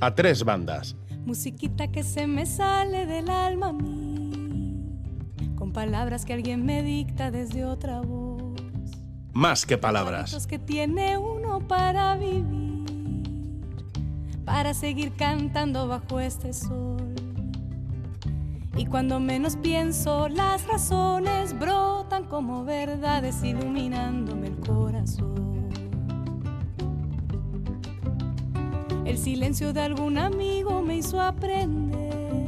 [0.00, 0.96] a tres bandas.
[1.24, 4.98] Musiquita que se me sale del alma a mí,
[5.56, 8.58] con palabras que alguien me dicta desde otra voz.
[9.32, 10.46] Más que palabras.
[10.46, 13.60] que tiene uno para vivir,
[14.44, 17.14] para seguir cantando bajo este sol.
[18.76, 25.29] Y cuando menos pienso, las razones brotan como verdades iluminándome el corazón.
[29.20, 32.46] Silencio de algún amigo me hizo aprender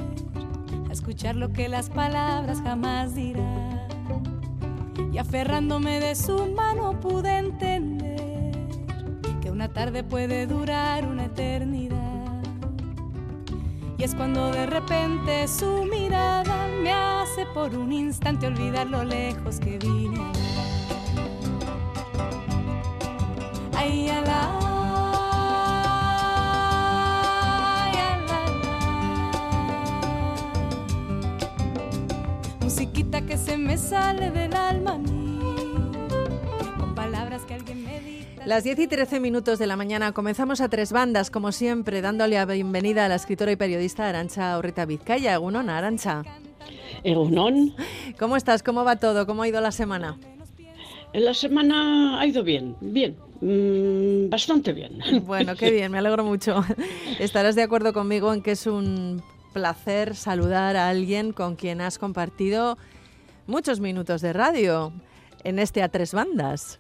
[0.89, 3.79] a escuchar lo que las palabras jamás dirán.
[5.13, 8.53] Y aferrándome de su mano pude entender
[9.43, 12.43] que una tarde puede durar una eternidad.
[13.99, 19.61] Y es cuando de repente su mirada me hace por un instante olvidar lo lejos
[19.61, 20.23] que vine.
[23.77, 24.72] Ay, ala.
[32.83, 35.39] Musiquita que se me sale del alma a mí,
[36.81, 38.41] con palabras que alguien me dice.
[38.45, 42.35] Las 10 y 13 minutos de la mañana comenzamos a tres bandas, como siempre, dándole
[42.35, 45.35] la bienvenida a la escritora y periodista Arancha Orrita Vizcaya.
[45.35, 46.25] Egunon, Arancha.
[47.05, 47.73] Egunon.
[48.19, 48.65] ¿Cómo estás?
[48.65, 49.27] ¿Cómo va todo?
[49.27, 50.19] ¿Cómo ha ido la semana?
[51.13, 54.99] La semana ha ido bien, bien, mm, bastante bien.
[55.25, 56.65] Bueno, qué bien, me alegro mucho.
[57.21, 61.99] Estarás de acuerdo conmigo en que es un placer saludar a alguien con quien has
[61.99, 62.79] compartido
[63.47, 64.93] muchos minutos de radio
[65.45, 66.79] en este A Tres Bandas.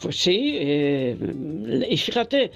[0.00, 1.16] Pues sí, eh,
[1.88, 2.52] y fíjate,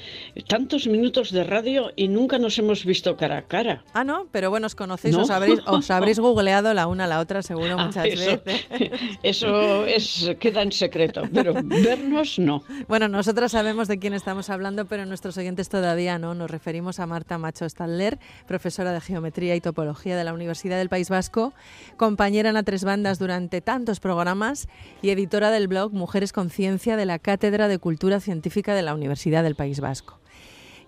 [0.48, 3.84] tantos minutos de radio y nunca nos hemos visto cara a cara.
[3.92, 7.20] Ah, no, pero bueno, os conocéis, os, habréis, os habréis googleado la una a la
[7.20, 8.66] otra seguro ah, muchas eso, veces.
[9.22, 12.62] Eso es, queda en secreto, pero vernos no.
[12.88, 16.34] Bueno, nosotras sabemos de quién estamos hablando, pero nuestros oyentes todavía no.
[16.34, 20.88] Nos referimos a Marta Macho Staller, profesora de Geometría y Topología de la Universidad del
[20.88, 21.52] País Vasco,
[21.96, 24.68] compañera en A Tres Bandas durante tantos programas
[25.02, 29.42] y editora del blog Mujeres Conciencia de la Cátedra de Cultura Científica de la Universidad
[29.42, 30.20] del País Vasco.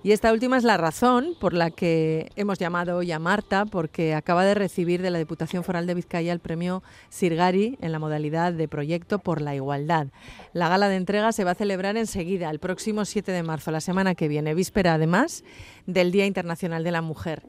[0.04, 4.14] Y esta última es la razón por la que hemos llamado hoy a Marta, porque
[4.14, 8.52] acaba de recibir de la Diputación Foral de Vizcaya el premio Sirgari en la modalidad
[8.52, 10.06] de Proyecto por la Igualdad.
[10.52, 13.80] La gala de entrega se va a celebrar enseguida, el próximo 7 de marzo, la
[13.80, 15.42] semana que viene, víspera además
[15.86, 17.42] del Día Internacional de la Mujer.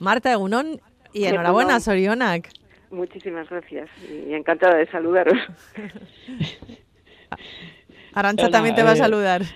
[0.00, 0.80] Marta Egunón
[1.12, 2.48] y enhorabuena, Sorionak.
[2.90, 5.36] Muchísimas gracias y encantada de saludaros.
[8.18, 9.42] Arancha hola, también te va a saludar.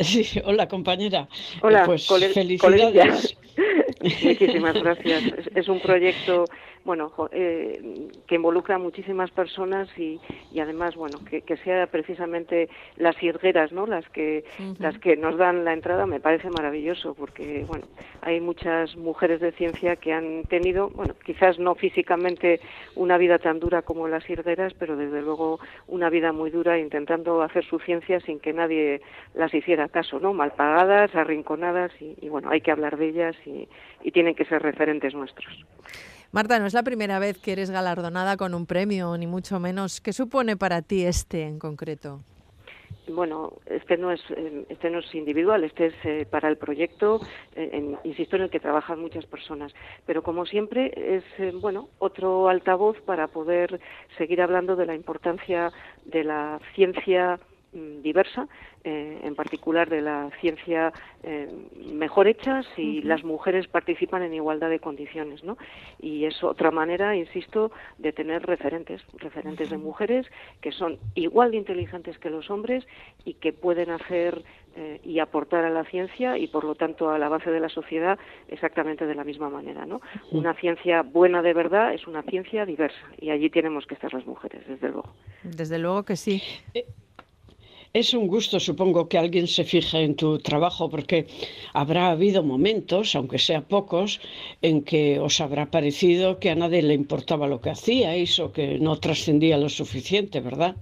[0.00, 1.28] Sí, hola compañera.
[1.62, 3.36] Hola, pues felicidades.
[4.24, 5.22] Muchísimas gracias.
[5.24, 6.44] Es, es, un proyecto
[6.88, 10.18] bueno eh, que involucra a muchísimas personas y,
[10.50, 14.78] y además bueno que, que, sea precisamente las hirgueras no las que uh -huh.
[14.78, 17.84] las que nos dan la entrada me parece maravilloso porque bueno
[18.22, 22.58] hay muchas mujeres de ciencia que han tenido bueno quizás no físicamente
[22.96, 27.42] una vida tan dura como las hirgueras pero desde luego una vida muy dura intentando
[27.42, 29.02] hacer su ciencia sin que nadie
[29.34, 33.36] las hiciera caso no mal pagadas arrinconadas y, y bueno hay que hablar de ellas
[33.44, 33.68] y,
[34.02, 35.52] y tienen que ser referentes nuestros
[36.30, 40.02] Marta, no es la primera vez que eres galardonada con un premio, ni mucho menos.
[40.02, 42.20] ¿Qué supone para ti este en concreto?
[43.08, 44.20] Bueno, este no es
[44.68, 47.20] este no es individual, este es eh, para el proyecto,
[47.56, 49.72] eh, en, insisto en el que trabajan muchas personas.
[50.04, 53.80] Pero como siempre es eh, bueno otro altavoz para poder
[54.18, 55.72] seguir hablando de la importancia
[56.04, 57.40] de la ciencia
[57.72, 58.48] diversa,
[58.84, 60.92] eh, en particular de la ciencia
[61.22, 61.48] eh,
[61.92, 63.04] mejor hecha si uh -huh.
[63.04, 65.58] las mujeres participan en igualdad de condiciones, ¿no?
[66.00, 69.78] Y es otra manera, insisto, de tener referentes, referentes uh -huh.
[69.78, 70.26] de mujeres
[70.60, 72.86] que son igual de inteligentes que los hombres
[73.24, 74.42] y que pueden hacer
[74.76, 78.18] eh, y aportar a la ciencia y por lo tanto al avance de la sociedad
[78.48, 79.96] exactamente de la misma manera, ¿no?
[79.96, 80.38] Uh -huh.
[80.38, 84.26] Una ciencia buena de verdad es una ciencia diversa y allí tenemos que estar las
[84.26, 85.12] mujeres, desde luego.
[85.42, 86.42] Desde luego que sí.
[87.94, 91.26] Es un gusto, supongo, que alguien se fije en tu trabajo, porque
[91.72, 94.20] habrá habido momentos, aunque sea pocos,
[94.62, 98.78] en que os habrá parecido que a nadie le importaba lo que hacíais o que
[98.78, 100.76] no trascendía lo suficiente, ¿verdad?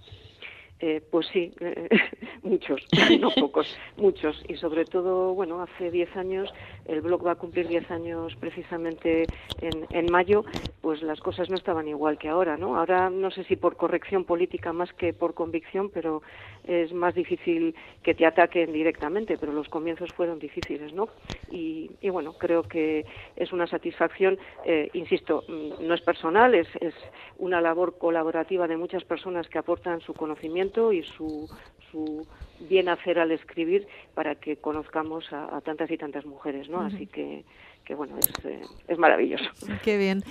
[0.79, 1.89] Eh, pues sí, eh,
[2.43, 2.87] muchos,
[3.21, 4.43] no pocos, muchos.
[4.47, 6.53] Y sobre todo, bueno, hace 10 años,
[6.85, 9.31] el blog va a cumplir 10 años precisamente
[9.63, 10.45] en, en, mayo,
[10.83, 12.77] pues las cosas no estaban igual que ahora, ¿no?
[12.77, 16.23] Ahora no sé si por corrección política más que por convicción, pero
[16.65, 21.09] es más difícil que te ataquen directamente, pero los comienzos fueron difíciles, ¿no?
[21.51, 23.07] Y, y bueno, creo que
[23.37, 26.95] es una satisfacción, eh, insisto, no es personal, es, es
[27.39, 31.49] una labor colaborativa de muchas personas que aportan su conocimiento conocimiento y su,
[31.91, 32.27] su
[32.69, 36.81] bien hacer al escribir para que conozcamos a, tantas y tantas mujeres, ¿no?
[36.81, 37.45] Así que,
[37.85, 39.45] que bueno, es, eh, es maravilloso.
[39.85, 40.23] Qué bien.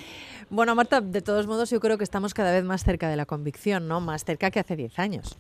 [0.50, 3.26] Bueno, Marta, de todos modos yo creo que estamos cada vez más cerca de la
[3.26, 4.02] convicción, ¿no?
[4.02, 5.38] Más cerca que hace 10 años.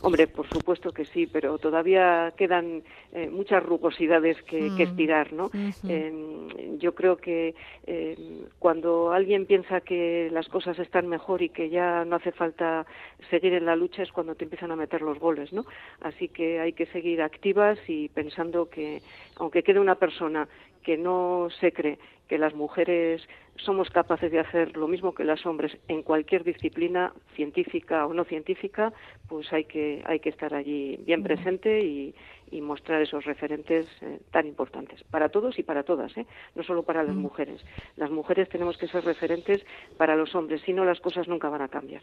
[0.00, 2.82] Hombre, por supuesto que sí, pero todavía quedan
[3.12, 4.80] eh, muchas rugosidades que, mm.
[4.80, 5.50] estirar, ¿no?
[5.88, 7.54] Em, yo creo que
[7.86, 12.86] em, cuando alguien piensa que las cosas están mejor y que ya no hace falta
[13.30, 15.64] seguir en la lucha es cuando te empiezan a meter los goles, ¿no?
[16.00, 19.02] Así que hay que seguir activas y pensando que,
[19.36, 20.48] aunque quede una persona
[20.82, 23.22] que no se cree que las mujeres
[23.56, 28.24] somos capaces de hacer lo mismo que los hombres en cualquier disciplina científica o no
[28.24, 28.92] científica,
[29.28, 32.14] pues hay que hay que estar allí bien presente y,
[32.62, 36.26] mostrar esos referentes eh, tan importantes para todos y para todas, ¿eh?
[36.54, 37.60] no solo para las mujeres.
[37.96, 39.64] Las mujeres tenemos que ser referentes
[39.98, 42.02] para los hombres, si no las cosas nunca van a cambiar.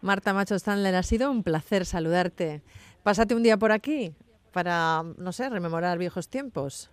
[0.00, 2.62] Marta Macho Stanler, ha sido un placer saludarte.
[3.02, 4.12] Pásate un día por aquí
[4.52, 6.90] para, no sé, rememorar viejos tiempos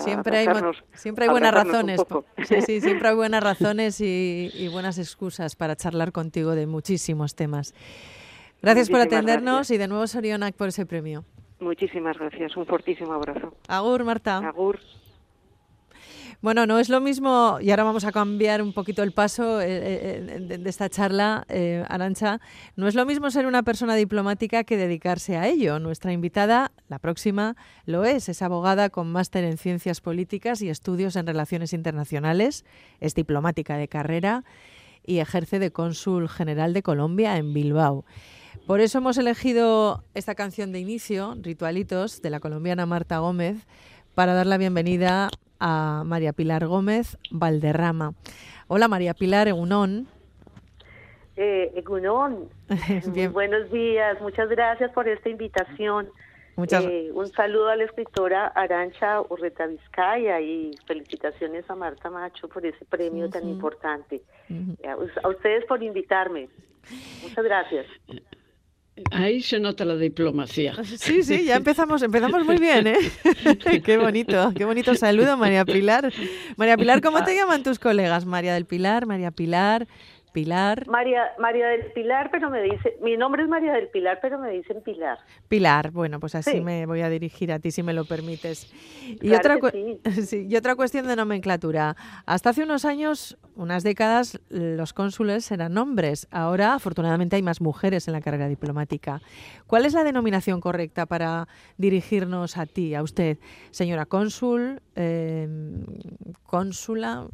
[0.00, 0.46] siempre, hay,
[0.94, 2.04] siempre hay buenas razones.
[2.66, 7.74] Sí, siempre hay buenas razones y, buenas excusas para charlar contigo de muchísimos temas.
[8.60, 11.24] Gracias por atendernos y de nuevo Sorionac por ese premio.
[11.60, 12.56] Muchísimas gracias.
[12.56, 13.54] Un fortísimo abrazo.
[13.68, 14.38] Agur, Marta.
[14.38, 14.78] Agur.
[16.42, 19.68] Bueno, no es lo mismo, y ahora vamos a cambiar un poquito el paso eh,
[19.68, 22.40] eh, de, esta charla, eh, Arancha,
[22.74, 25.78] no es lo mismo ser una persona diplomática que dedicarse a ello.
[25.78, 27.54] Nuestra invitada, la próxima,
[27.86, 32.64] lo es, es abogada con máster en ciencias políticas y estudios en relaciones internacionales,
[32.98, 34.42] es diplomática de carrera
[35.06, 38.04] y ejerce de cónsul general de Colombia en Bilbao.
[38.66, 43.58] Por eso hemos elegido esta canción de inicio, Ritualitos, de la colombiana Marta Gómez,
[44.14, 45.28] para dar la bienvenida
[45.58, 48.14] a María Pilar Gómez Valderrama.
[48.68, 50.08] Hola María Pilar Egunón.
[51.36, 52.48] Eh, Egunón,
[53.32, 56.08] buenos días, muchas gracias por esta invitación.
[56.58, 62.66] Eh, un saludo a la escritora Arancha Urreta Vizcaya y felicitaciones a Marta Macho por
[62.66, 64.20] ese premio tan importante.
[64.84, 66.50] a ustedes por invitarme.
[67.22, 67.86] Muchas gracias.
[69.10, 70.74] Ahí se nota la diplomacia.
[70.84, 72.98] Sí, sí, ya empezamos, empezamos muy bien, ¿eh?
[73.84, 76.12] qué bonito, qué bonito saludo, María Pilar.
[76.56, 78.26] María Pilar, ¿cómo te llaman tus colegas?
[78.26, 79.88] María del Pilar, María Pilar,
[80.32, 80.86] Pilar.
[80.88, 84.50] María, María del Pilar, pero me dice, mi nombre es María del Pilar, pero me
[84.50, 85.18] dicen Pilar.
[85.48, 88.72] Pilar, bueno, pues así me voy a dirigir a ti si me lo permites.
[89.20, 89.58] Y, otra
[90.32, 91.96] y otra cuestión de nomenclatura.
[92.26, 96.26] Hasta hace unos años, unas décadas, los cónsules eran hombres.
[96.30, 99.20] Ahora, afortunadamente, hay más mujeres en la carrera diplomática.
[99.66, 101.46] ¿Cuál es la denominación correcta para
[101.76, 103.38] dirigirnos a ti, a usted?
[103.70, 105.48] Señora cónsul, eh,
[106.44, 107.26] cónsula,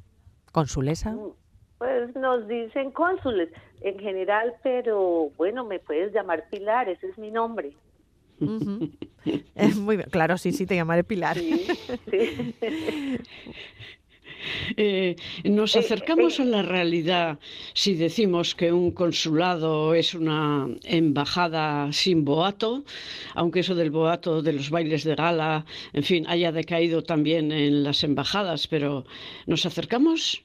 [0.53, 1.13] consulesa.
[1.13, 1.48] Mm.
[1.79, 7.31] Pues nos dicen cónsules en general, pero bueno, me puedes llamar Pilar, ese es mi
[7.31, 7.73] nombre.
[8.41, 11.37] muy bien, claro, sí, sí, te llamaré Pilar.
[14.77, 17.39] Eh, nos eh, acercamos eh, a la realidad
[17.75, 22.85] si decimos que un consulado es una embajada sin boato,
[23.35, 27.83] aunque eso del boato de los bailes de gala, en fin, haya decaído también en
[27.83, 29.05] las embajadas, pero
[29.47, 30.45] ¿nos acercamos?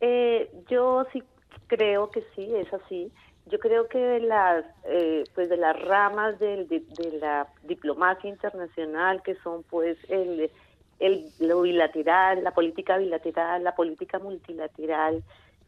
[0.00, 1.22] Eh, yo sí
[1.66, 3.12] creo que sí, es así.
[3.46, 6.82] Yo creo que de las, eh, pues de las ramas de,
[7.20, 10.50] la diplomacia internacional, que son pues el,
[10.98, 15.22] el, lo bilateral, la política bilateral, la política multilateral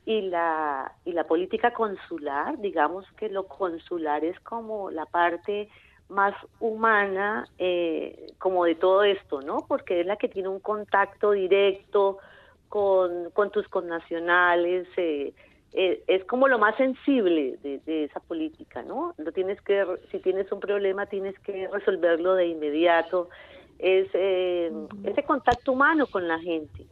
[0.04, 5.68] y la, y la política consular, digamos que lo consular es como la parte
[6.08, 9.64] más humana eh, como de todo esto, ¿no?
[9.66, 12.18] Porque es la que tiene un contacto directo
[12.72, 15.34] con, con tus connacionales, eh,
[15.74, 19.12] eh, es como lo más sensible de, esa política, ¿no?
[19.18, 23.28] Lo tienes que, si tienes un problema, tienes que resolverlo de inmediato.
[23.78, 24.72] Es eh,
[25.04, 26.86] ese contacto humano con la gente.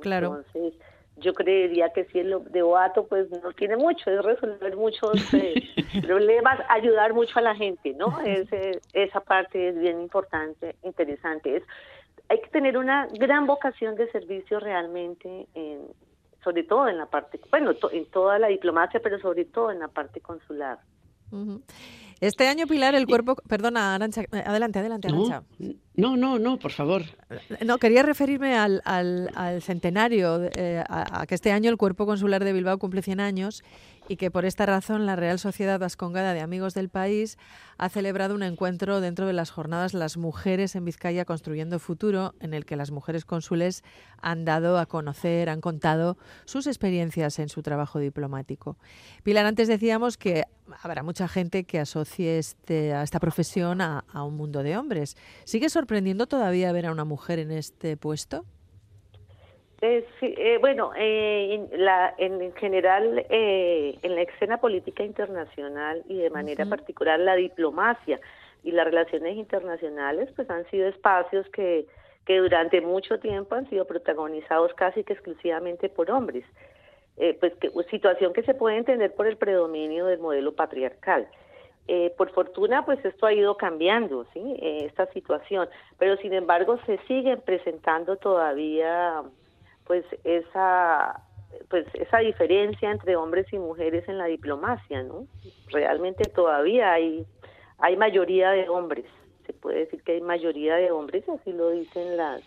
[0.00, 0.38] Claro.
[0.38, 0.80] Entonces,
[1.18, 5.12] yo creería que si el de Boato, pues no tiene mucho, es resolver muchos
[6.06, 8.18] problemas, ayudar mucho a la gente, ¿no?
[8.20, 8.48] Es,
[8.94, 11.56] esa parte es bien importante, interesante.
[11.56, 11.64] Es
[12.28, 15.80] hay que tener una gran vocación de servicio realmente, en,
[16.44, 19.88] sobre todo en la parte, bueno, en toda la diplomacia, pero sobre todo en la
[19.88, 20.78] parte consular.
[22.20, 23.36] Este año, Pilar, el cuerpo...
[23.48, 25.42] Perdona, Arancha, eh, adelante, adelante, Arancha.
[25.94, 27.02] No, no, no, por favor.
[27.64, 32.52] No, quería referirme al, al, centenario, eh, a, que este año el cuerpo consular de
[32.52, 33.62] Bilbao cumple 100 años
[34.08, 37.38] y que por esta razón la Real Sociedad Vascongada de Amigos del País
[37.76, 42.54] ha celebrado un encuentro dentro de las jornadas Las Mujeres en Vizcaya Construyendo Futuro, en
[42.54, 43.84] el que las mujeres cónsules
[44.20, 48.78] han dado a conocer, han contado sus experiencias en su trabajo diplomático.
[49.22, 50.44] Pilar, antes decíamos que
[50.82, 55.16] habrá mucha gente que asocie este, a esta profesión a, a un mundo de hombres.
[55.44, 58.46] ¿Sigue sorprendiendo todavía ver a una mujer en este puesto?
[59.80, 66.30] Eh, eh, bueno, eh, en, la, en general, en la escena política internacional y de
[66.30, 68.18] manera particular la diplomacia
[68.64, 71.86] y las relaciones internacionales, pues han sido espacios que,
[72.26, 76.44] que durante mucho tiempo han sido protagonizados casi que exclusivamente por hombres.
[77.38, 81.28] pues que, situación que se puede entender por el predominio del modelo patriarcal.
[82.16, 84.56] por fortuna, pues esto ha ido cambiando, ¿sí?
[84.60, 85.68] esta situación,
[85.98, 89.22] pero sin embargo se siguen presentando todavía
[89.88, 91.22] pues esa
[91.70, 95.26] pues esa diferencia entre hombres y mujeres en la diplomacia, ¿no?
[95.72, 97.26] Realmente todavía hay
[97.78, 99.06] hay mayoría de hombres,
[99.46, 102.42] se puede decir que hay mayoría de hombres, así lo dicen las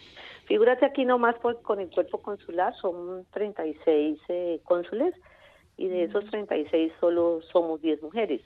[0.46, 5.16] Figúrate aquí nomás con el cuerpo consular son 36 eh, cónsules
[5.78, 8.42] y de esos 36 solo somos 10 mujeres.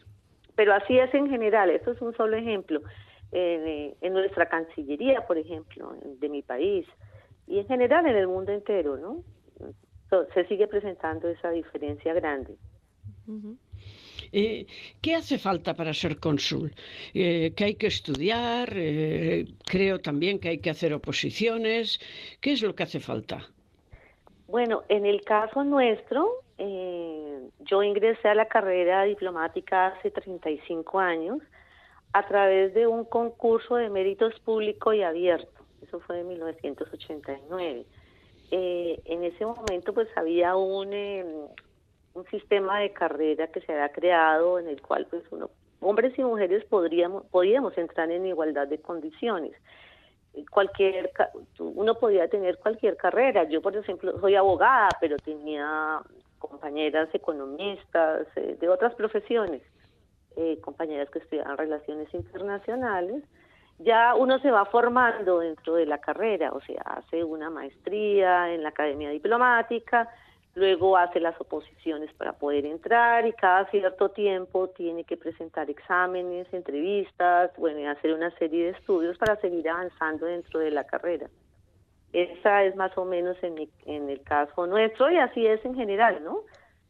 [0.55, 2.81] Pero así es en general, esto es un solo ejemplo.
[3.31, 6.85] en eh, nuestra Cancillería, por ejemplo, de mi país,
[7.47, 9.23] y en general en el mundo entero, ¿no?
[10.33, 12.55] se sigue presentando esa diferencia grande.
[14.31, 14.65] Eh,
[15.01, 16.73] ¿Qué hace falta para ser cónsul?
[17.13, 18.69] Eh, ¿Que hay que estudiar?
[18.75, 21.99] Eh, creo también que hay que hacer oposiciones.
[22.39, 23.47] ¿Qué es lo que hace falta?
[24.47, 31.39] Bueno, en el caso nuestro, yo ingresé a la carrera diplomática hace 35 años
[32.13, 37.85] a través de un concurso de méritos público y abierto eso fue en 1989.
[38.51, 41.27] Eh, en ese momento pues había un, em,
[42.13, 45.23] un sistema de carrera que se había creado en el cual pues
[45.81, 49.53] hombres y mujeres podríamos, podíamos entrar en igualdad de condiciones.
[50.51, 51.11] Cualquier,
[51.59, 53.45] uno podía tener cualquier carrera.
[53.45, 56.01] Yo, por ejemplo, soy abogada, pero tenía
[56.39, 59.61] compañeras economistas eh, de otras profesiones,
[60.35, 63.23] eh, compañeras que estudiaban relaciones internacionales
[63.79, 68.63] ya uno se va formando dentro de la carrera, o sea, hace una maestría en
[68.63, 70.09] la Academia Diplomática,
[70.55, 76.47] luego hace las oposiciones para poder entrar y cada cierto tiempo tiene que presentar exámenes,
[76.53, 81.27] entrevistas, bueno, hacer una serie de estudios para seguir avanzando dentro de la carrera.
[82.13, 86.23] Esa es más o menos en, en el caso nuestro y así es en general,
[86.23, 86.43] ¿no?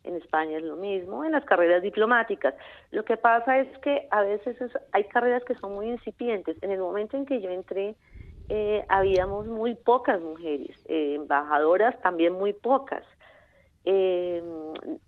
[0.05, 2.53] En España es lo mismo, en las carreras diplomáticas.
[2.91, 4.57] Lo que pasa es que a veces
[4.91, 6.57] hay carreras que son muy incipientes.
[6.61, 7.95] En el momento en que yo entré,
[8.49, 13.03] eh, habíamos muy pocas mujeres, eh, embajadoras también muy pocas.
[13.87, 14.41] Eh,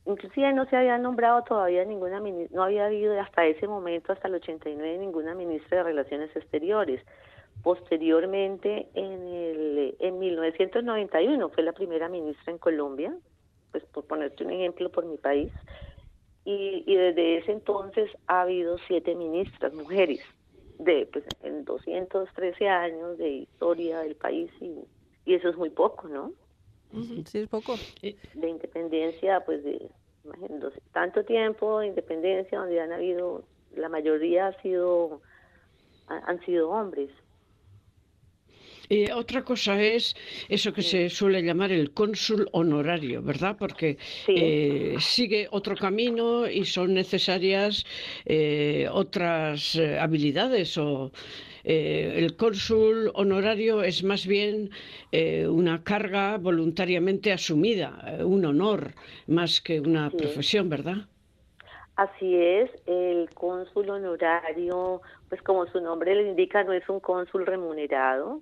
[0.05, 4.35] inclusive no se había nombrado todavía ninguna no había habido hasta ese momento, hasta el
[4.35, 7.01] 89, ninguna ministra de Relaciones Exteriores.
[7.63, 13.13] Posteriormente, en, el, en 1991, fue la primera ministra en Colombia,
[13.83, 15.51] pues por ponerte un ejemplo por mi país,
[16.45, 20.21] y, y desde ese entonces ha habido siete ministras mujeres
[20.79, 24.73] de pues en 213 años de historia del país y,
[25.25, 26.31] y eso es muy poco, ¿no?
[27.25, 27.75] Sí, es poco.
[28.33, 29.89] De independencia, pues de
[30.23, 33.43] imagínense, tanto tiempo de independencia donde han habido,
[33.75, 35.21] la mayoría ha sido,
[36.07, 37.09] han sido hombres.
[38.89, 40.15] Eh, otra cosa es
[40.47, 43.57] eso que se suele llamar el cónsul honorario, ¿verdad?
[43.59, 47.85] Porque eh, sigue otro camino y son necesarias
[48.25, 51.11] eh, otras habilidades o
[51.63, 54.69] el cónsul honorario es más bien
[55.11, 58.93] una carga voluntariamente asumida, un honor
[59.27, 61.07] más que una profesión, ¿verdad?
[61.97, 67.45] Así es, el cónsul honorario, pues como su nombre le indica, no es un cónsul
[67.45, 68.41] remunerado,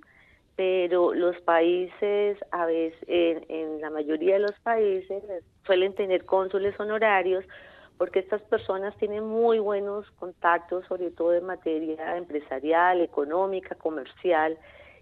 [0.56, 5.24] pero los países, a veces, en, la mayoría de los países,
[5.66, 7.44] suelen tener cónsules honorarios
[7.98, 14.58] porque estas personas tienen muy buenos contactos, sobre todo en materia empresarial, económica, comercial,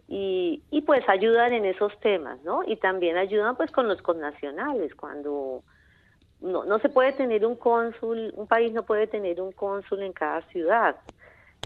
[0.08, 2.62] y, y pues ayudan en esos temas, ¿no?
[2.66, 5.64] Y también ayudan pues con los connacionales, cuando
[6.42, 10.14] no, no se puede tener un cónsul, un país no puede tener un cónsul en
[10.14, 10.98] cada ciudad,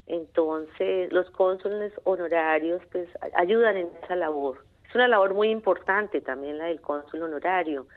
[0.06, 4.64] entonces, los cónsules honorarios pues ayudan en esa labor.
[4.88, 7.88] Es una labor muy importante también la del cónsul honorario,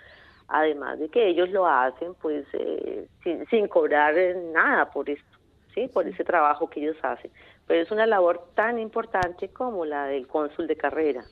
[0.49, 3.07] además de que ellos lo hacen pues eh,
[3.50, 4.14] sin, cobrar
[4.52, 5.38] nada por esto,
[5.75, 7.30] sí, por ese trabajo que ellos hacen.
[7.66, 11.25] Pero es una labor tan importante como la del cónsul de carrera.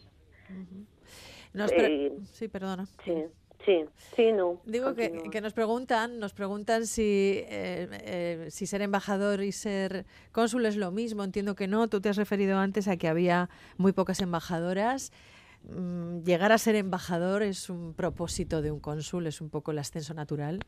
[1.73, 2.87] Eh, sí, perdona.
[3.05, 3.25] Sí.
[3.65, 3.85] Sí,
[4.15, 4.61] sí, no.
[4.65, 10.67] Digo que, nos preguntan, nos preguntan si, eh, eh, si ser embajador y ser cónsul
[10.67, 11.25] es lo mismo.
[11.25, 11.88] Entiendo que no.
[11.88, 15.12] Tú te has referido antes a que había muy pocas embajadoras.
[15.65, 19.79] Mm, llegar a ser embajador es un propósito de un cónsul, es un poco el
[19.79, 20.61] ascenso natural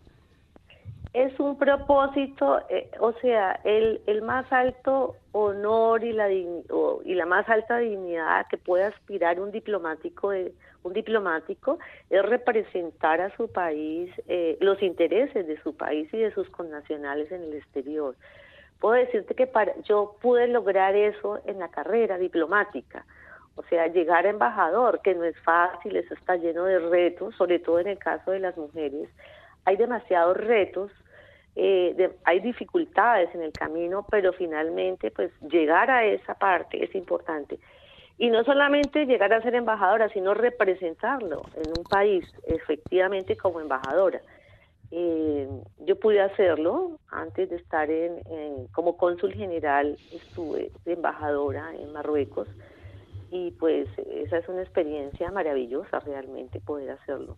[1.12, 7.26] es un propósito, eh, o sea, el, el, más alto honor y la, y la
[7.26, 10.32] más alta dignidad que puede aspirar un diplomático,
[10.82, 16.32] un diplomático es representar a su país, eh, los intereses de su país y de
[16.32, 18.14] sus connacionales en el exterior.
[18.80, 23.04] Puedo decirte que para, yo pude lograr eso en la carrera diplomática,
[23.56, 27.58] o sea, llegar a embajador, que no es fácil, eso está lleno de retos, sobre
[27.58, 29.08] todo en el caso de las mujeres
[29.64, 30.90] hay demasiados retos,
[31.56, 37.58] eh, hay dificultades en el camino, pero finalmente pues llegar a esa parte es importante.
[38.20, 44.20] Y no solamente llegar a ser embajadora, sino representarlo en un país efectivamente como embajadora.
[44.90, 45.48] Eh,
[45.86, 48.20] yo pude hacerlo antes de estar en,
[48.72, 52.46] como cónsul general, estuve de embajadora en Marruecos
[53.30, 57.36] y pues esa es una experiencia maravillosa realmente poder hacerlo.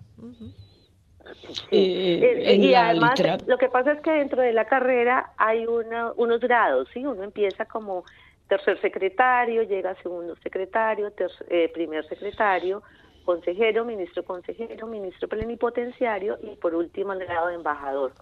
[1.71, 6.89] Eh, y además, lo que pasa es que dentro de la carrera hay unos grados,
[6.93, 7.07] ¿sí?
[7.07, 8.05] Uno empieza como
[8.53, 11.11] tercer secretario, llega segundo secretario,
[11.49, 12.83] eh, primer secretario,
[13.25, 18.13] consejero, ministro consejero, ministro plenipotenciario y por último el grado de embajador.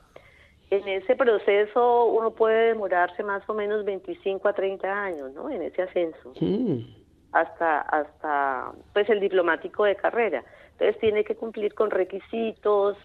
[0.71, 5.51] En ese proceso uno puede demorarse más o menos 25 a 30 años, ¿no?
[5.51, 6.33] En ese ascenso.
[7.33, 10.45] Hasta hasta pues el diplomático de carrera.
[10.73, 12.97] Entonces tiene que cumplir con requisitos,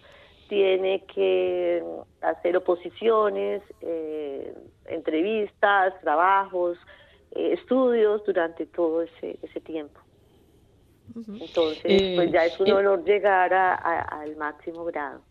[0.48, 1.82] tiene que
[2.20, 4.54] hacer oposiciones, eh,
[4.84, 6.78] entrevistas, trabajos,
[7.36, 10.00] estudios durante todo ese, ese tiempo.
[11.14, 15.22] Entonces, pues ya es un eh, honor llegar al máximo grado.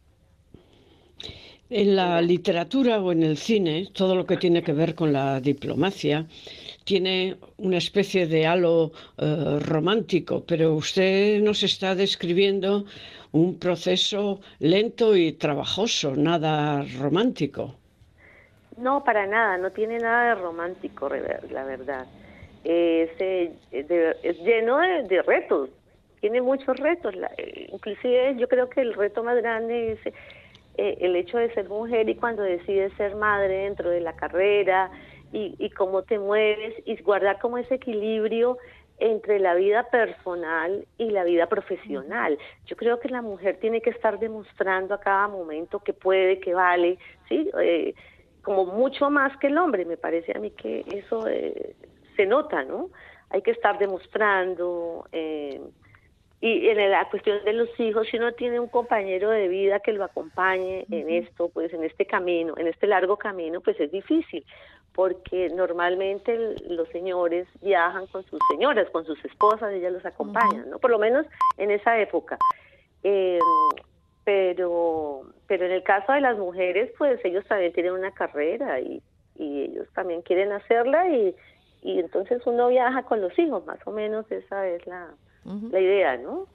[1.70, 5.40] En la literatura o en el cine, todo lo que tiene que ver con la
[5.42, 6.28] diplomacia,
[6.84, 12.86] tiene una especie de halo eh, romántico, pero usted nos está describiendo
[13.32, 17.76] un proceso lento y trabajoso, nada romántico.
[18.78, 22.06] No, para nada, no tiene nada de romántico, la verdad.
[22.64, 25.70] Es, es lleno de, retos,
[26.20, 27.14] tiene muchos retos.
[27.72, 30.00] inclusive yo creo que el reto más grande es
[30.78, 34.92] eh, el hecho de ser mujer y cuando decides ser madre dentro de la carrera
[35.32, 38.58] y, cómo te mueves y guardar como ese equilibrio
[39.00, 42.38] entre la vida personal y la vida profesional.
[42.68, 46.54] Yo creo que la mujer tiene que estar demostrando a cada momento que puede, que
[46.54, 47.50] vale, ¿sí?
[47.60, 47.94] Eh,
[48.46, 51.76] como mucho más que el hombre, me parece a mí que eso eh,
[52.16, 52.90] se nota, ¿no?
[53.32, 55.60] Hay que estar demostrando, eh,
[56.42, 59.94] y en la cuestión de los hijos, si uno tiene un compañero de vida que
[59.94, 64.46] lo acompañe en esto, pues en este camino, en este largo camino, pues es difícil,
[64.94, 70.78] porque normalmente los señores viajan con sus señoras, con sus esposas, ellas los acompañan, ¿no?
[70.78, 71.26] Por lo menos
[71.58, 72.38] en esa época.
[73.02, 73.40] Eh,
[74.26, 79.02] pero, pero en el caso de las mujeres, pues ellos también tienen una carrera y,
[79.36, 81.36] y ellos también quieren hacerla y,
[81.84, 85.14] y entonces uno viaja con los hijos, más o menos esa es la,
[85.46, 86.48] la idea, ¿no?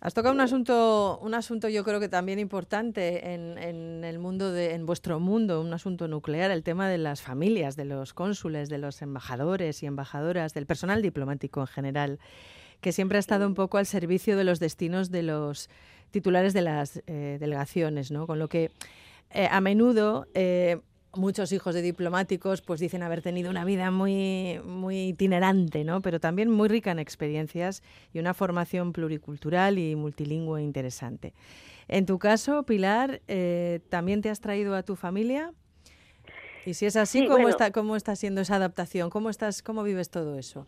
[0.00, 4.50] Has tocado un asunto, un asunto yo creo que también importante en, en, el mundo
[4.50, 8.68] de, en vuestro mundo, un asunto nuclear, el tema de las familias, de los cónsules,
[8.68, 12.18] de los embajadores y embajadoras, del personal diplomático en general,
[12.80, 15.70] que siempre ha estado un poco al servicio de los destinos de los
[16.12, 18.28] titulares de las eh, delegaciones, ¿no?
[18.28, 18.70] Con lo que
[19.30, 20.78] eh, a menudo eh,
[21.14, 26.00] muchos hijos de diplomáticos pues dicen haber tenido una vida muy, muy itinerante, ¿no?
[26.00, 31.34] pero también muy rica en experiencias y una formación pluricultural y multilingüe interesante.
[31.88, 35.52] En tu caso, Pilar, eh, ¿también te has traído a tu familia?
[36.64, 39.10] Y si es así, ¿cómo, está, ¿cómo está siendo esa adaptación?
[39.10, 40.66] ¿Cómo, estás, ¿Cómo vives todo eso?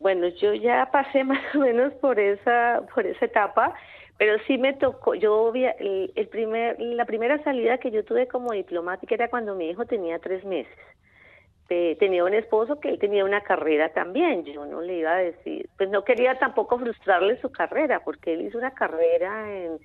[0.00, 3.74] Bueno, yo ya pasé más o menos por esa, por esa etapa
[4.18, 8.52] pero sí me tocó, yo el, el primer, la primera salida que yo tuve como
[8.52, 10.76] diplomática era cuando mi hijo tenía tres meses.
[11.68, 15.68] tenía un esposo que él tenía una carrera también, yo no le iba a decir,
[15.76, 19.78] pues no quería tampoco frustrarle su carrera, porque él hizo una carrera en,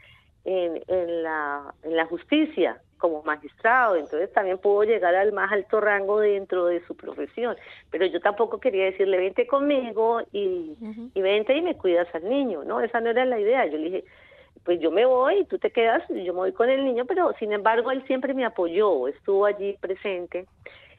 [0.46, 5.82] en, en, la, en la justicia como magistrado, entonces también pudo llegar al más alto
[5.82, 7.58] rango dentro de su profesión,
[7.90, 10.78] pero yo tampoco quería decirle, vente conmigo y,
[11.16, 12.80] y vente y me cuidas al niño, ¿no?
[12.80, 14.04] Esa no era la idea, yo le dije,
[14.64, 17.52] pues yo me voy, tú te quedas, yo me voy con el niño, pero sin
[17.52, 20.46] embargo él siempre me apoyó, estuvo allí presente.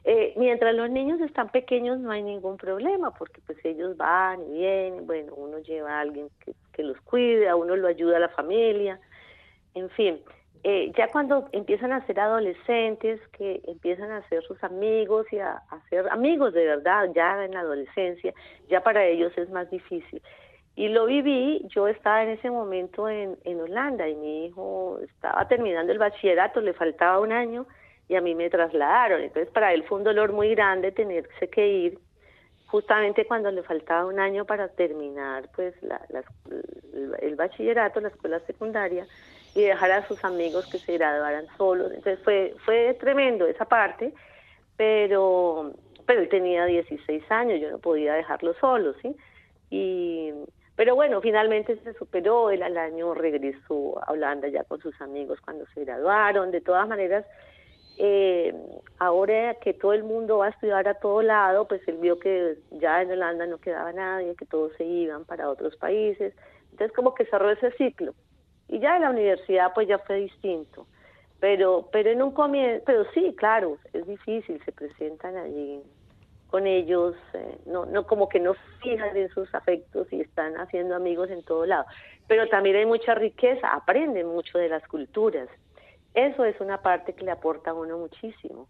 [0.05, 4.59] Eh, mientras los niños están pequeños no hay ningún problema, porque pues ellos van y
[4.59, 8.21] vienen, bueno, uno lleva a alguien que, que los cuide, a uno lo ayuda a
[8.21, 8.99] la familia,
[9.75, 10.19] en fin,
[10.65, 15.61] eh, ya cuando empiezan a ser adolescentes, que empiezan a ser sus amigos y a,
[15.91, 18.33] ser amigos de verdad, ya en la adolescencia,
[18.69, 20.23] ya para ellos es más difícil.
[20.77, 25.49] Y lo viví, yo estaba en ese momento en, en Holanda y mi hijo estaba
[25.49, 27.67] terminando el bachillerato, le faltaba un año
[28.09, 29.21] y a mí me trasladaron.
[29.21, 31.99] Entonces para él fue un dolor muy grande tenerse que ir
[32.67, 36.01] justamente cuando le faltaba un año para terminar pues la,
[37.21, 39.07] el bachillerato, la escuela secundaria
[39.55, 41.93] y dejar a sus amigos que se graduaran solos.
[41.93, 44.13] Entonces fue fue tremendo esa parte,
[44.77, 45.73] pero
[46.07, 49.17] pero él tenía 16 años, yo no podía dejarlo solo, ¿sí?
[49.71, 50.33] Y
[50.77, 55.41] pero bueno, finalmente se superó, él al año regresó a Holanda ya con sus amigos
[55.41, 57.25] cuando se graduaron, de todas maneras
[57.99, 58.55] eh,
[58.99, 62.57] ahora que todo el mundo va a estudiar a todo lado, pues él vio que
[62.71, 66.35] ya en Holanda no quedaba nadie, que todos se iban para otros países.
[66.71, 68.15] Entonces como que cerró ese ciclo.
[68.73, 70.87] Y ya en la universidad pues ya fue distinto.
[71.41, 75.83] Pero, pero en un comienzo, pero sí, claro, es difícil, se presentan allí
[76.49, 80.95] con ellos, eh, no, no como que no fijan en sus afectos y están haciendo
[80.95, 81.85] amigos en todo lado.
[82.27, 85.51] Pero también hay mucha riqueza, aprenden mucho de las culturas.
[86.15, 88.69] Eso es una parte que le aporta a uno muchísimo.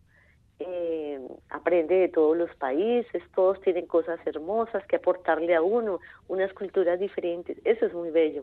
[0.59, 6.53] Eh, aprende de todos los países, todos tienen cosas hermosas que aportarle a uno, unas
[6.55, 7.57] culturas diferentes.
[7.65, 8.43] Eso es muy bello.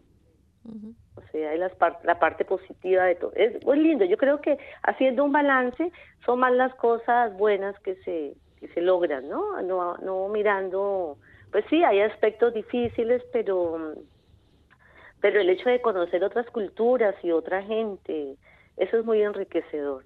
[1.15, 1.71] O sea, las
[2.03, 3.31] la parte positiva de todo.
[3.35, 4.05] Es muy lindo.
[4.05, 5.91] Yo creo que haciendo un balance
[6.25, 9.61] son más las cosas buenas que se, que se logran, ¿no?
[9.61, 11.17] No, no mirando,
[11.51, 13.95] pues sí, hay aspectos difíciles, pero,
[15.21, 18.35] pero el hecho de conocer otras culturas y otra gente,
[18.77, 20.03] eso es muy enriquecedor.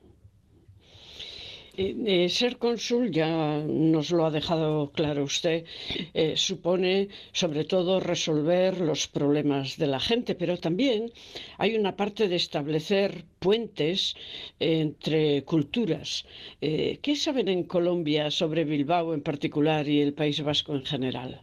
[1.76, 5.66] Eh, eh, ser cónsul, ya nos lo ha dejado claro usted,
[6.14, 11.12] eh, supone sobre todo resolver los problemas de la gente, pero también
[11.58, 14.16] hay una parte de establecer puentes
[14.60, 16.26] entre culturas.
[16.62, 21.42] ¿Qué saben en Colombia sobre Bilbao en particular y el País Vasco en general?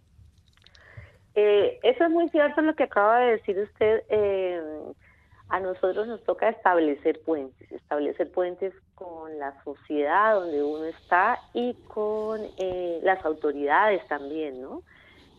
[1.83, 4.03] eso es muy cierto lo que acaba de decir usted
[5.51, 11.75] a nosotros nos toca establecer puentes, establecer puentes con la sociedad donde uno está y
[11.89, 14.83] con eh, las autoridades también, ¿no?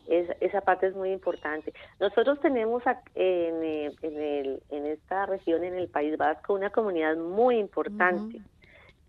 [0.07, 1.73] esa parte es muy importante.
[1.99, 2.83] Nosotros tenemos
[3.15, 8.41] en, eh, en, el, en esta región, en el País Vasco, una comunidad muy importante,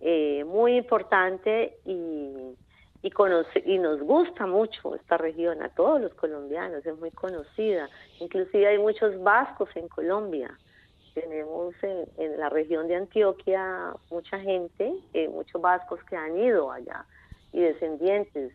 [0.01, 2.55] eh, muy importante y,
[3.03, 7.88] y, conoce, y nos gusta mucho esta región, a todos los colombianos, es muy conocida.
[8.21, 10.57] Inclusive hay muchos vascos en Colombia
[11.14, 17.05] tenemos en, la región de Antioquia mucha gente, eh, muchos vascos que han ido allá
[17.53, 18.53] y descendientes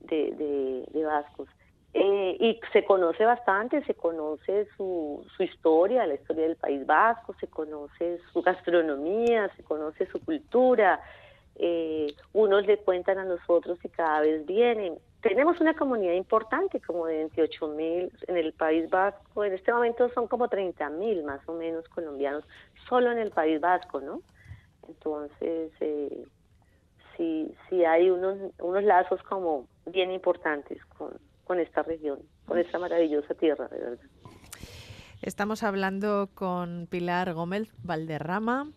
[0.00, 1.48] de, de, vascos.
[1.92, 7.34] Eh, y se conoce bastante, se conoce su, su historia, la historia del País Vasco,
[7.40, 11.00] se conoce su gastronomía, se conoce su cultura.
[11.56, 17.06] Eh, unos le cuentan a nosotros y cada vez vienen tenemos una comunidad importante, como
[17.06, 19.44] de 28 mil en el País Vasco.
[19.44, 22.44] En este momento son como 30 mil más o menos colombianos,
[22.88, 24.22] solo en el País Vasco, ¿no?
[24.88, 26.24] Entonces, eh,
[27.16, 31.12] sí, sí hay unos, unos lazos como bien importantes con,
[31.44, 34.04] con esta región, con esta maravillosa tierra, de verdad.
[35.22, 38.70] Estamos hablando con Pilar Gómez Valderrama.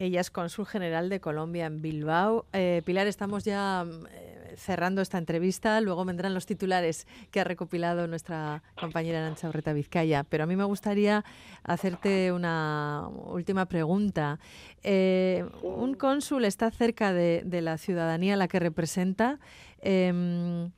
[0.00, 2.44] Ella es cónsul general de Colombia en Bilbao.
[2.52, 5.80] Eh, Pilar, estamos ya eh, cerrando esta entrevista.
[5.80, 10.24] Luego vendrán los titulares que ha recopilado nuestra compañera Nancha Urreta Vizcaya.
[10.24, 11.24] Pero a mí me gustaría
[11.64, 14.38] hacerte una última pregunta.
[14.82, 19.38] Eh, un cónsul está cerca de, la ciudadanía a la que representa.
[19.80, 20.70] Em,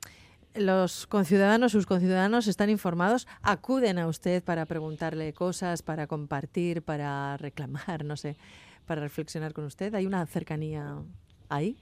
[0.54, 7.37] los conciudadanos, sus conciudadanos están informados, acuden a usted para preguntarle cosas, para compartir, para
[7.37, 8.37] reclamar, no sé
[8.88, 9.94] para reflexionar con usted?
[9.94, 10.96] ¿Hay una cercanía
[11.48, 11.76] ahí?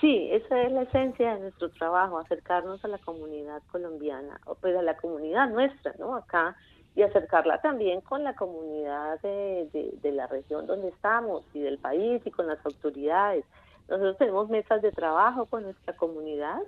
[0.00, 4.74] Sí, esa es la esencia de nuestro trabajo, acercarnos a la comunidad colombiana, o pues
[4.74, 6.16] a la comunidad nuestra, ¿no?
[6.16, 6.56] Acá,
[6.94, 9.68] y acercarla también con la comunidad de,
[10.02, 13.44] de, la región donde estamos y del país y con las autoridades.
[13.88, 16.60] Nosotros tenemos mesas de trabajo con nuestra comunidad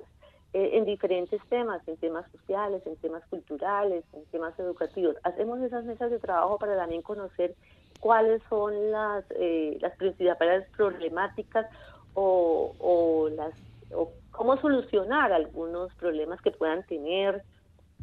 [0.52, 5.16] eh, en diferentes temas, en temas sociales, en temas culturales, en temas educativos.
[5.24, 7.54] Hacemos esas mesas de trabajo para también conocer
[8.00, 11.66] cuáles son las, eh, las principales problemáticas
[12.14, 13.54] o, o las
[13.94, 17.42] o cómo solucionar algunos problemas que puedan tener.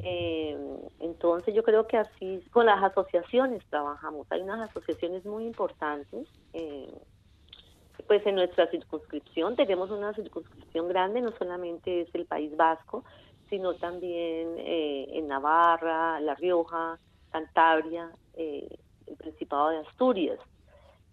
[0.02, 0.58] Eh,
[1.00, 4.28] entonces yo creo que así con las asociaciones trabajamos.
[4.30, 6.28] Hay unas asociaciones muy importantes.
[6.54, 6.94] Eh,
[8.08, 13.04] pues en nuestra circunscripción tenemos una circunscripción grande, no solamente es el País Vasco,
[13.50, 16.98] sino también en Navarra, La Rioja,
[17.32, 20.40] Cantabria, el Principado de Asturias.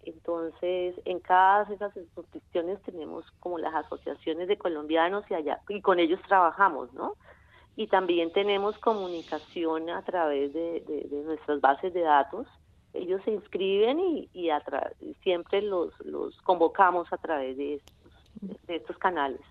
[0.07, 5.81] Entonces, en cada de esas instituciones tenemos como las asociaciones de colombianos y allá, y
[5.81, 7.15] con ellos trabajamos, ¿no?
[7.75, 12.47] Y también tenemos comunicación a través de, nuestras bases de datos.
[12.93, 14.49] Ellos se inscriben y, y
[15.23, 19.41] siempre los, los convocamos a través de estos, de estos canales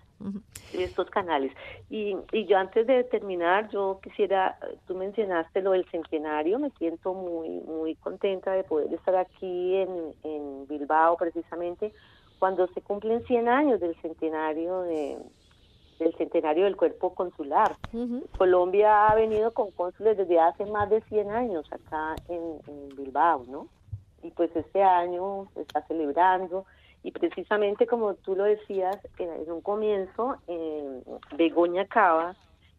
[0.73, 1.53] estos canales.
[1.89, 7.13] Y, y yo antes de terminar, yo quisiera, tú mencionaste lo del centenario, me siento
[7.13, 11.93] muy, muy contenta de poder estar aquí en, en Bilbao precisamente
[12.39, 15.17] cuando se cumplen 100 años del centenario de,
[15.99, 17.75] del centenario del cuerpo consular.
[18.37, 23.45] Colombia ha venido con cónsules desde hace más de 100 años acá en, en Bilbao,
[23.47, 23.67] ¿no?
[24.23, 26.65] Y pues este año se está celebrando
[27.07, 31.01] y precisamente como tú lo decías en un comienzo, en
[31.37, 32.35] Begoña Cava,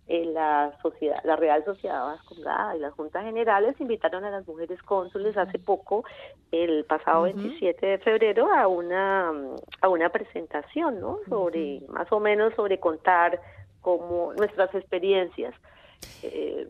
[0.07, 5.35] la sociedad, la Real Sociedad Vascongada y las Juntas Generales invitaron a las mujeres cónsules
[5.39, 6.05] hace poco,
[6.53, 9.33] el pasado 27 de febrero, a una
[9.81, 11.21] a una presentación, ¿no?
[11.27, 13.41] Sobre más o menos sobre contar
[13.81, 15.55] como nuestras experiencias.
[16.23, 16.67] Eh,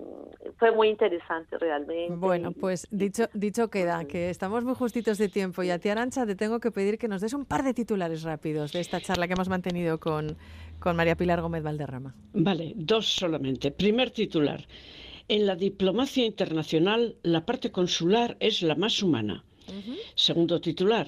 [0.59, 2.15] fue muy interesante realmente.
[2.15, 6.27] Bueno, pues dicho, dicho queda, que estamos muy justitos de tiempo y a ti Arancha
[6.27, 9.27] te tengo que pedir que nos des un par de titulares rápidos de esta charla
[9.27, 10.37] que hemos mantenido con,
[10.79, 12.15] con María Pilar Gómez Valderrama.
[12.33, 13.71] Vale, dos solamente.
[13.71, 14.67] Primer titular.
[15.29, 19.45] En la diplomacia internacional, la parte consular es la más humana.
[20.15, 21.07] Segundo titular.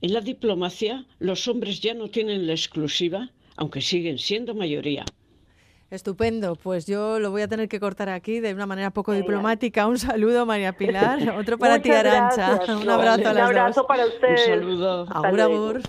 [0.00, 5.04] En la diplomacia, los hombres ya no tienen la exclusiva, aunque siguen siendo mayoría.
[5.92, 9.86] Estupendo, pues yo lo voy a tener que cortar aquí de una manera poco diplomática.
[9.86, 11.18] Un saludo, María Pilar.
[11.38, 12.58] Otro para ti, Arancha.
[12.80, 14.48] Un abrazo a las Un abrazo para ustedes.
[14.48, 15.06] Un saludo.
[15.10, 15.82] Agur, agur.